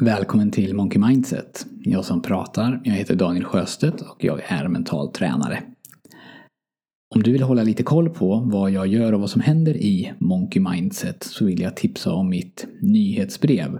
[0.00, 1.66] Välkommen till Monkey Mindset.
[1.82, 5.62] Jag som pratar, jag heter Daniel Sjöstedt och jag är mental tränare.
[7.14, 10.12] Om du vill hålla lite koll på vad jag gör och vad som händer i
[10.18, 13.78] Monkey Mindset så vill jag tipsa om mitt nyhetsbrev.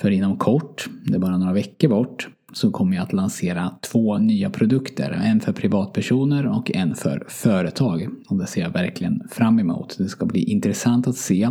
[0.00, 4.18] För inom kort, det är bara några veckor bort, så kommer jag att lansera två
[4.18, 5.10] nya produkter.
[5.10, 8.08] En för privatpersoner och en för företag.
[8.28, 9.98] Och det ser jag verkligen fram emot.
[9.98, 11.50] Det ska bli intressant att se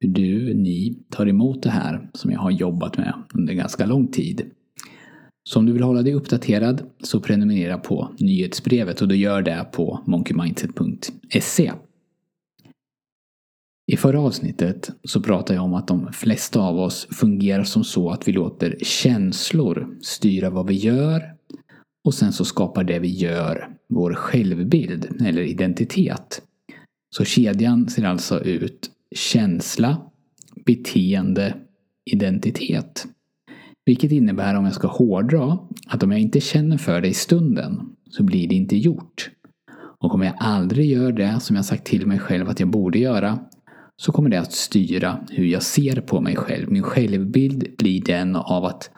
[0.00, 4.08] hur du, ni, tar emot det här som jag har jobbat med under ganska lång
[4.08, 4.50] tid.
[5.50, 9.66] Så om du vill hålla dig uppdaterad så prenumerera på nyhetsbrevet och du gör det
[9.72, 11.72] på monkeymindset.se.
[13.92, 18.10] I förra avsnittet så pratade jag om att de flesta av oss fungerar som så
[18.10, 21.34] att vi låter känslor styra vad vi gör
[22.04, 26.42] och sen så skapar det vi gör vår självbild eller identitet.
[27.16, 29.96] Så kedjan ser alltså ut känsla,
[30.66, 31.54] beteende,
[32.10, 33.06] identitet.
[33.84, 37.80] Vilket innebär, om jag ska hårdra, att om jag inte känner för det i stunden
[38.10, 39.30] så blir det inte gjort.
[40.00, 42.98] Och om jag aldrig gör det som jag sagt till mig själv att jag borde
[42.98, 43.38] göra
[43.96, 46.70] så kommer det att styra hur jag ser på mig själv.
[46.70, 48.90] Min självbild blir den av att,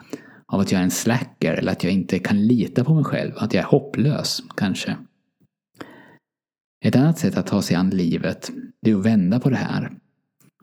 [0.45, 3.31] av att jag är en slacker eller att jag inte kan lita på mig själv.
[3.37, 4.97] Att jag är hopplös, kanske.
[6.83, 8.51] Ett annat sätt att ta sig an livet,
[8.81, 9.91] det är att vända på det här.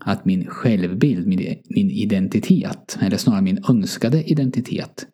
[0.00, 5.06] Att min självbild, min, min identitet, eller snarare min önskade identitet,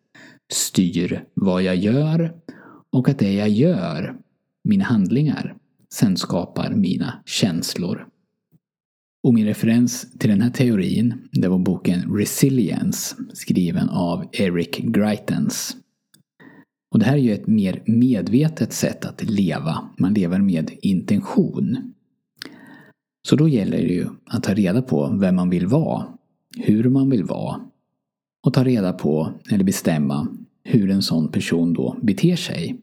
[0.53, 2.33] styr vad jag gör
[2.89, 4.15] och att det jag gör,
[4.63, 5.55] mina handlingar,
[5.93, 8.07] sen skapar mina känslor.
[9.23, 15.77] Och min referens till den här teorin, det var boken Resilience skriven av Eric Greitens.
[16.95, 19.89] Och det här är ju ett mer medvetet sätt att leva.
[19.97, 21.93] Man lever med intention.
[23.27, 26.05] Så då gäller det ju att ta reda på vem man vill vara,
[26.57, 27.61] hur man vill vara
[28.43, 30.27] och ta reda på, eller bestämma,
[30.63, 32.77] hur en sån person då beter sig.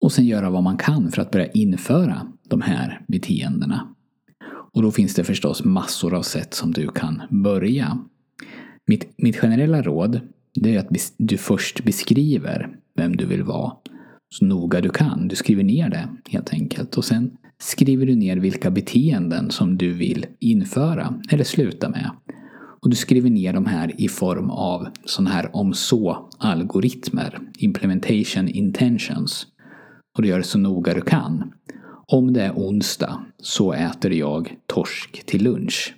[0.00, 3.94] Och sen göra vad man kan för att börja införa de här beteendena.
[4.72, 7.98] Och då finns det förstås massor av sätt som du kan börja.
[8.86, 10.20] Mitt, mitt generella råd
[10.54, 13.72] det är att du först beskriver vem du vill vara
[14.30, 15.28] så noga du kan.
[15.28, 16.96] Du skriver ner det helt enkelt.
[16.96, 22.10] Och sen skriver du ner vilka beteenden som du vill införa eller sluta med.
[22.80, 27.38] Och du skriver ner de här i form av sådana här om så-algoritmer.
[27.58, 29.46] Implementation intentions.
[30.16, 31.52] Och du gör det så noga du kan.
[32.06, 35.94] Om det är onsdag så äter jag torsk till lunch.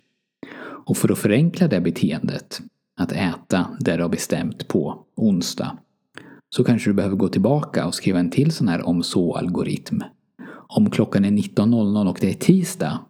[0.86, 2.60] Och för att förenkla det beteendet,
[3.00, 5.78] att äta det du har bestämt på onsdag,
[6.50, 10.00] så kanske du behöver gå tillbaka och skriva en till sån här om så-algoritm.
[10.52, 13.00] Om klockan är 19.00 och det är tisdag,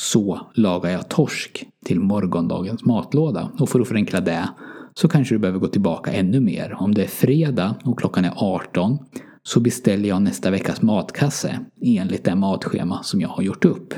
[0.00, 3.50] så lagar jag torsk till morgondagens matlåda.
[3.58, 4.48] Och för att förenkla det
[4.94, 6.76] så kanske du behöver gå tillbaka ännu mer.
[6.78, 8.98] Om det är fredag och klockan är 18
[9.42, 13.94] så beställer jag nästa veckas matkasse enligt det matschema som jag har gjort upp.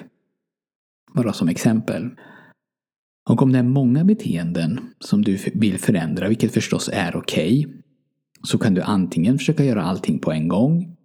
[1.15, 2.11] Bara som exempel.
[3.29, 7.81] Och om det är många beteenden som du vill förändra, vilket förstås är okej, okay,
[8.47, 10.97] så kan du antingen försöka göra allting på en gång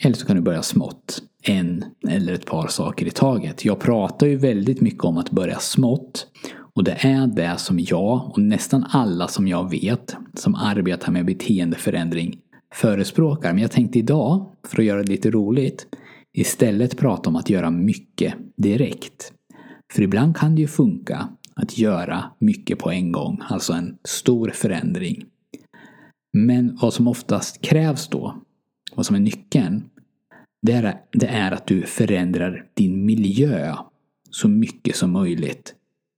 [0.00, 1.22] eller så kan du börja smått.
[1.42, 3.64] En eller ett par saker i taget.
[3.64, 6.26] Jag pratar ju väldigt mycket om att börja smått.
[6.74, 11.26] Och det är det som jag och nästan alla som jag vet som arbetar med
[11.26, 12.38] beteendeförändring
[12.74, 13.52] förespråkar.
[13.52, 15.86] Men jag tänkte idag, för att göra det lite roligt,
[16.32, 19.32] istället prata om att göra mycket direkt.
[19.92, 24.50] För ibland kan det ju funka att göra mycket på en gång, alltså en stor
[24.54, 25.24] förändring.
[26.32, 28.42] Men vad som oftast krävs då,
[28.94, 29.84] vad som är nyckeln,
[30.62, 33.74] det är, det är att du förändrar din miljö
[34.30, 35.74] så mycket som möjligt.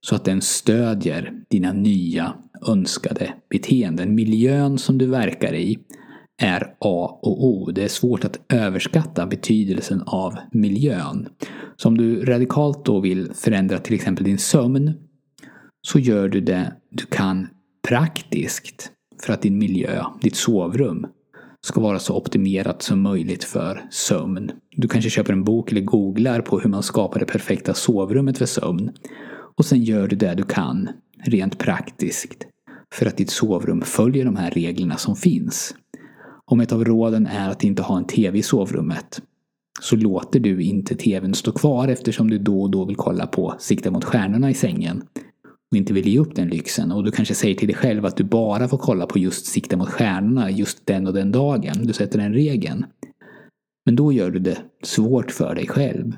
[0.07, 2.35] Så att den stödjer dina nya
[2.67, 4.15] önskade beteenden.
[4.15, 5.79] Miljön som du verkar i
[6.43, 7.71] är A och O.
[7.71, 11.29] Det är svårt att överskatta betydelsen av miljön.
[11.77, 14.93] Så om du radikalt då vill förändra till exempel din sömn
[15.83, 17.47] så gör du det du kan
[17.89, 21.07] praktiskt för att din miljö, ditt sovrum,
[21.61, 24.51] ska vara så optimerat som möjligt för sömn.
[24.77, 28.47] Du kanske köper en bok eller googlar på hur man skapar det perfekta sovrummet för
[28.47, 28.91] sömn.
[29.57, 30.89] Och sen gör du det du kan,
[31.25, 32.47] rent praktiskt,
[32.95, 35.75] för att ditt sovrum följer de här reglerna som finns.
[36.45, 39.23] Om ett av råden är att inte ha en TV i sovrummet
[39.81, 43.55] så låter du inte TVn stå kvar eftersom du då och då vill kolla på
[43.59, 45.03] Sikta mot stjärnorna i sängen
[45.77, 46.93] inte vill ge upp den lyxen.
[46.93, 49.77] Och du kanske säger till dig själv att du bara får kolla på just Sikta
[49.77, 51.87] mot stjärnorna just den och den dagen.
[51.87, 52.87] Du sätter den regeln.
[53.87, 56.13] Men då gör du det svårt för dig själv.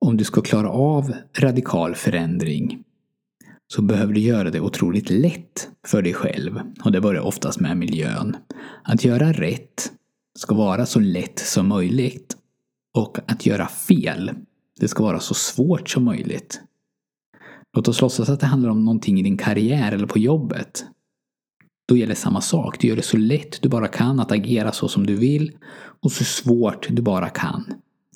[0.00, 2.82] Om du ska klara av radikal förändring
[3.66, 6.60] så behöver du göra det otroligt lätt för dig själv.
[6.84, 8.36] Och det börjar oftast med miljön.
[8.82, 9.92] Att göra rätt
[10.38, 12.36] ska vara så lätt som möjligt.
[12.94, 14.30] Och att göra fel,
[14.80, 16.60] det ska vara så svårt som möjligt.
[17.74, 20.84] Låt oss låtsas att det handlar om någonting i din karriär eller på jobbet.
[21.88, 22.80] Då gäller samma sak.
[22.80, 25.52] Du gör det så lätt du bara kan att agera så som du vill
[26.00, 27.64] och så svårt du bara kan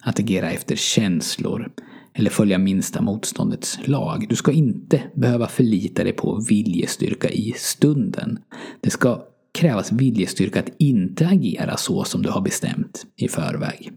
[0.02, 1.70] att agera efter känslor
[2.14, 4.26] eller följa minsta motståndets lag.
[4.28, 8.38] Du ska inte behöva förlita dig på viljestyrka i stunden.
[8.80, 9.24] Det ska
[9.58, 13.92] krävas viljestyrka att inte agera så som du har bestämt i förväg.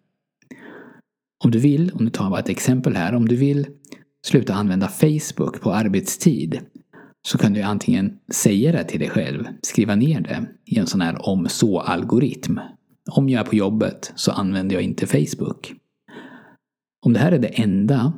[1.44, 3.68] Om du vill, om du tar bara ett exempel här, om du vill
[4.26, 6.62] sluta använda Facebook på arbetstid
[7.28, 11.02] så kan du antingen säga det till dig själv, skriva ner det i en sån
[11.02, 12.60] här om så-algoritm.
[13.12, 15.74] Om jag är på jobbet så använder jag inte Facebook.
[17.06, 18.14] Om det här är det enda,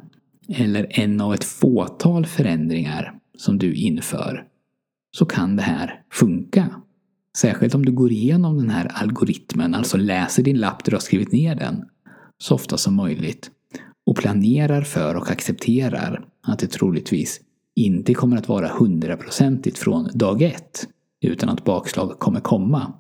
[0.48, 4.48] eller en av ett fåtal förändringar som du inför,
[5.18, 6.82] så kan det här funka.
[7.38, 11.02] Särskilt om du går igenom den här algoritmen, alltså läser din lapp där du har
[11.02, 11.86] skrivit ner den,
[12.38, 13.52] så ofta som möjligt
[14.24, 17.42] planerar för och accepterar att det troligtvis
[17.76, 20.88] inte kommer att vara hundraprocentigt från dag ett,
[21.26, 22.94] utan att bakslag kommer komma.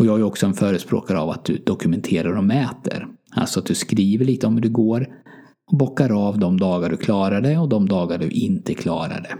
[0.00, 3.08] Och jag är också en förespråkare av att du dokumenterar och mäter.
[3.30, 5.08] Alltså att du skriver lite om hur det går
[5.70, 9.36] och bockar av de dagar du klarar det och de dagar du inte klarar det.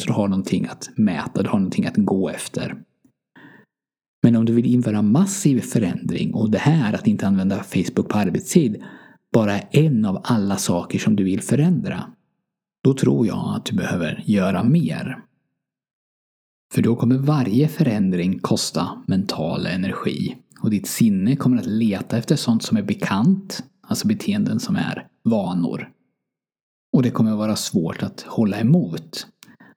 [0.00, 2.76] Så du har någonting att mäta, du har någonting att gå efter.
[4.22, 8.18] Men om du vill införa massiv förändring och det här att inte använda Facebook på
[8.18, 8.82] arbetstid
[9.32, 12.04] bara är en av alla saker som du vill förändra,
[12.84, 15.18] då tror jag att du behöver göra mer.
[16.74, 22.36] För då kommer varje förändring kosta mental energi och ditt sinne kommer att leta efter
[22.36, 25.88] sånt som är bekant, alltså beteenden som är vanor.
[26.92, 29.26] Och det kommer vara svårt att hålla emot.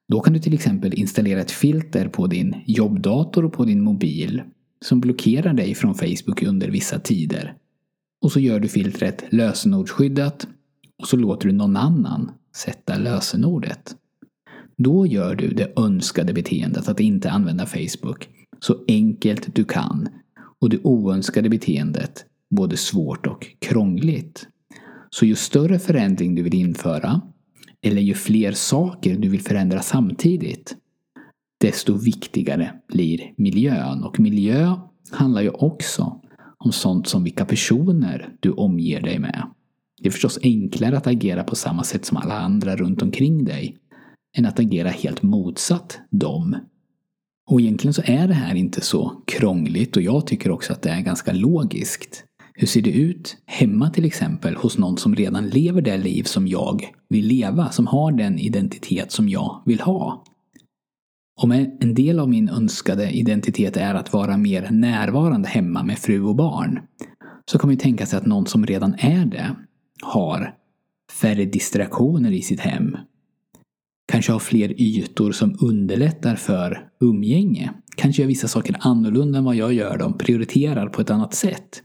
[0.07, 4.43] Då kan du till exempel installera ett filter på din jobbdator och på din mobil
[4.85, 7.55] som blockerar dig från Facebook under vissa tider.
[8.25, 10.47] Och så gör du filtret lösenordsskyddat
[11.01, 13.95] och så låter du någon annan sätta lösenordet.
[14.77, 18.29] Då gör du det önskade beteendet att inte använda Facebook
[18.59, 20.07] så enkelt du kan
[20.61, 22.25] och det oönskade beteendet
[22.55, 24.47] både svårt och krångligt.
[25.09, 27.21] Så ju större förändring du vill införa
[27.81, 30.75] eller ju fler saker du vill förändra samtidigt
[31.61, 34.03] desto viktigare blir miljön.
[34.03, 34.75] Och miljö
[35.11, 36.21] handlar ju också
[36.57, 39.47] om sånt som vilka personer du omger dig med.
[40.01, 43.77] Det är förstås enklare att agera på samma sätt som alla andra runt omkring dig
[44.37, 46.57] än att agera helt motsatt dem.
[47.49, 50.89] Och egentligen så är det här inte så krångligt och jag tycker också att det
[50.89, 52.23] är ganska logiskt.
[52.53, 56.47] Hur ser det ut hemma till exempel hos någon som redan lever det liv som
[56.47, 60.23] jag vill leva, som har den identitet som jag vill ha?
[61.41, 66.21] Om en del av min önskade identitet är att vara mer närvarande hemma med fru
[66.21, 66.79] och barn
[67.45, 69.55] så kan man ju tänka sig att någon som redan är det
[70.01, 70.55] har
[71.21, 72.97] färre distraktioner i sitt hem.
[74.07, 77.73] Kanske har fler ytor som underlättar för umgänge.
[77.95, 81.81] Kanske gör vissa saker annorlunda än vad jag gör dem, prioriterar på ett annat sätt.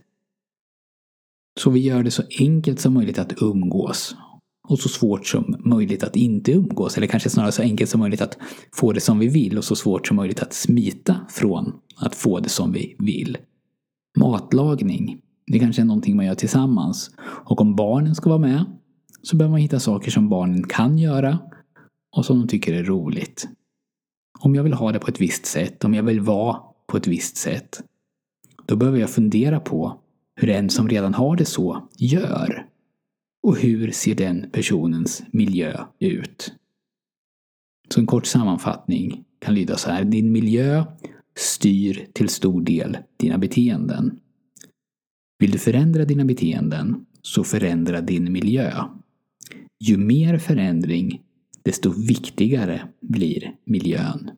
[1.59, 4.15] Så vi gör det så enkelt som möjligt att umgås
[4.71, 6.97] och så svårt som möjligt att inte umgås.
[6.97, 8.37] Eller kanske snarare så enkelt som möjligt att
[8.73, 12.39] få det som vi vill och så svårt som möjligt att smita från att få
[12.39, 13.37] det som vi vill.
[14.17, 15.21] Matlagning.
[15.47, 17.11] Det kanske är någonting man gör tillsammans.
[17.21, 18.65] Och om barnen ska vara med
[19.21, 21.39] så behöver man hitta saker som barnen kan göra
[22.17, 23.47] och som de tycker är roligt.
[24.39, 27.07] Om jag vill ha det på ett visst sätt, om jag vill vara på ett
[27.07, 27.83] visst sätt,
[28.65, 29.97] då behöver jag fundera på
[30.35, 32.70] hur en som redan har det så gör.
[33.43, 36.53] Och hur ser den personens miljö ut?
[37.93, 40.03] Så en kort sammanfattning kan lyda så här.
[40.03, 40.85] Din miljö
[41.35, 44.19] styr till stor del dina beteenden.
[45.39, 48.83] Vill du förändra dina beteenden så förändra din miljö.
[49.79, 51.21] Ju mer förändring,
[51.63, 54.31] desto viktigare blir miljön.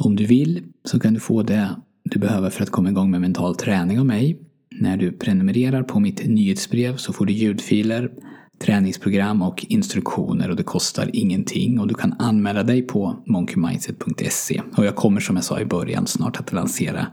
[0.00, 3.20] Om du vill så kan du få det du behöver för att komma igång med
[3.20, 4.47] mental träning av mig.
[4.80, 8.10] När du prenumererar på mitt nyhetsbrev så får du ljudfiler,
[8.60, 14.62] träningsprogram och instruktioner och det kostar ingenting och du kan anmäla dig på monkeymindset.se.
[14.76, 17.06] Och jag kommer som jag sa i början snart att lansera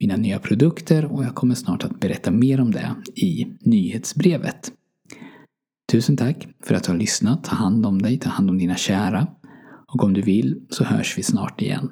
[0.00, 4.72] mina nya produkter och jag kommer snart att berätta mer om det i nyhetsbrevet.
[5.92, 7.44] Tusen tack för att du har lyssnat.
[7.44, 9.26] Ta hand om dig, ta hand om dina kära.
[9.86, 11.90] Och om du vill så hörs vi snart igen.